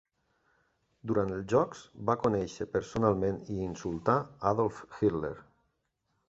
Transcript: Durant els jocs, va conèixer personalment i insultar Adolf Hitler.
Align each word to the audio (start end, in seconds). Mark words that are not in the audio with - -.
Durant 1.09 1.33
els 1.35 1.43
jocs, 1.51 1.83
va 2.11 2.15
conèixer 2.23 2.67
personalment 2.77 3.37
i 3.57 3.59
insultar 3.67 4.17
Adolf 4.53 4.83
Hitler. 4.89 5.33